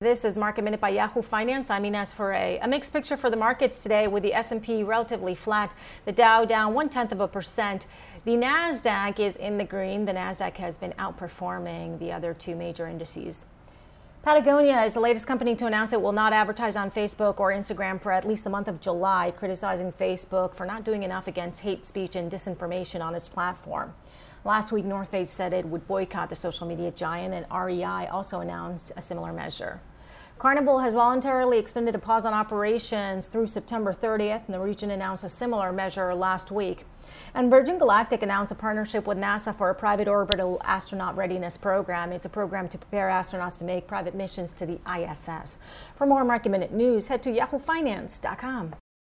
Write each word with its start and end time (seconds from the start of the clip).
This 0.00 0.24
is 0.24 0.36
Market 0.38 0.62
Minute 0.62 0.78
by 0.78 0.90
Yahoo 0.90 1.22
Finance. 1.22 1.70
I'm 1.70 1.84
Ines 1.84 2.12
Ferre. 2.12 2.60
A 2.62 2.68
mixed 2.68 2.92
picture 2.92 3.16
for 3.16 3.30
the 3.30 3.36
markets 3.36 3.82
today 3.82 4.06
with 4.06 4.22
the 4.22 4.32
S&P 4.32 4.84
relatively 4.84 5.34
flat, 5.34 5.74
the 6.04 6.12
Dow 6.12 6.44
down 6.44 6.72
one 6.72 6.88
tenth 6.88 7.10
of 7.10 7.20
a 7.20 7.26
percent. 7.26 7.88
The 8.24 8.36
Nasdaq 8.36 9.18
is 9.18 9.34
in 9.34 9.58
the 9.58 9.64
green. 9.64 10.04
The 10.04 10.12
Nasdaq 10.12 10.54
has 10.58 10.78
been 10.78 10.92
outperforming 11.00 11.98
the 11.98 12.12
other 12.12 12.32
two 12.32 12.54
major 12.54 12.86
indices. 12.86 13.46
Patagonia 14.22 14.82
is 14.82 14.94
the 14.94 15.00
latest 15.00 15.26
company 15.26 15.56
to 15.56 15.66
announce 15.66 15.92
it 15.92 16.00
will 16.00 16.12
not 16.12 16.32
advertise 16.32 16.76
on 16.76 16.92
Facebook 16.92 17.40
or 17.40 17.50
Instagram 17.50 18.00
for 18.00 18.12
at 18.12 18.24
least 18.24 18.44
the 18.44 18.50
month 18.50 18.68
of 18.68 18.80
July, 18.80 19.32
criticizing 19.36 19.90
Facebook 19.90 20.54
for 20.54 20.64
not 20.64 20.84
doing 20.84 21.02
enough 21.02 21.26
against 21.26 21.62
hate 21.62 21.84
speech 21.84 22.14
and 22.14 22.30
disinformation 22.30 23.04
on 23.04 23.16
its 23.16 23.28
platform. 23.28 23.92
Last 24.44 24.72
week, 24.72 24.84
North 24.84 25.10
Face 25.10 25.30
said 25.30 25.52
it 25.52 25.66
would 25.66 25.86
boycott 25.86 26.30
the 26.30 26.36
social 26.36 26.66
media 26.66 26.90
giant, 26.90 27.34
and 27.34 27.46
REI 27.52 28.06
also 28.06 28.40
announced 28.40 28.92
a 28.96 29.02
similar 29.02 29.32
measure. 29.32 29.80
Carnival 30.38 30.78
has 30.78 30.94
voluntarily 30.94 31.58
extended 31.58 31.96
a 31.96 31.98
pause 31.98 32.24
on 32.24 32.32
operations 32.32 33.26
through 33.26 33.48
September 33.48 33.92
30th, 33.92 34.42
and 34.46 34.50
Norwegian 34.50 34.92
announced 34.92 35.24
a 35.24 35.28
similar 35.28 35.72
measure 35.72 36.14
last 36.14 36.52
week. 36.52 36.84
And 37.34 37.50
Virgin 37.50 37.76
Galactic 37.76 38.22
announced 38.22 38.52
a 38.52 38.54
partnership 38.54 39.06
with 39.06 39.18
NASA 39.18 39.54
for 39.54 39.68
a 39.68 39.74
private 39.74 40.06
orbital 40.06 40.60
astronaut 40.64 41.16
readiness 41.16 41.56
program. 41.56 42.12
It's 42.12 42.24
a 42.24 42.30
program 42.30 42.68
to 42.68 42.78
prepare 42.78 43.08
astronauts 43.08 43.58
to 43.58 43.64
make 43.64 43.88
private 43.88 44.14
missions 44.14 44.52
to 44.54 44.66
the 44.66 44.78
ISS. 44.88 45.58
For 45.96 46.06
more 46.06 46.24
Market 46.24 46.50
Minute 46.50 46.72
news, 46.72 47.08
head 47.08 47.22
to 47.24 47.30
yahoofinance.com. 47.30 48.77